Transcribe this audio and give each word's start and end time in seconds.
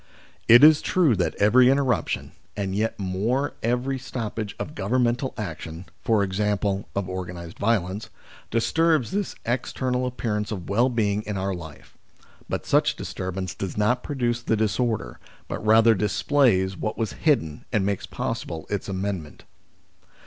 It 0.47 0.63
is 0.63 0.81
true 0.81 1.15
that 1.17 1.35
every 1.35 1.69
interruption, 1.69 2.31
and 2.57 2.75
yet 2.75 2.97
more 2.97 3.53
every 3.61 3.99
stoppage 3.99 4.55
of 4.57 4.73
governmental 4.73 5.31
action, 5.37 5.85
i.e. 6.09 6.83
of 6.95 7.07
organised 7.07 7.59
violence, 7.59 8.09
disturbs 8.49 9.11
this 9.11 9.35
external 9.45 10.07
appearance 10.07 10.51
of 10.51 10.67
well 10.71 10.89
being 10.89 11.21
in 11.27 11.37
our 11.37 11.53
life, 11.53 11.99
but 12.49 12.65
such 12.65 12.95
disturbance 12.95 13.53
does 13.53 13.77
not 13.77 14.01
pro 14.01 14.15
duce 14.15 14.41
the 14.41 14.57
disorder, 14.57 15.19
but 15.47 15.63
rather 15.63 15.93
displays 15.93 16.75
what 16.75 16.97
was 16.97 17.13
hidden 17.13 17.65
and 17.71 17.85
makes 17.85 18.07
possible 18.07 18.65
its 18.71 18.89
amendment. 18.89 19.43